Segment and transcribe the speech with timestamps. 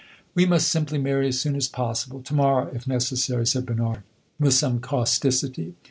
[0.33, 4.01] "We must simply marry as soon as possible; to morrow, if necessary," said Bernard,
[4.39, 5.75] with some causticity.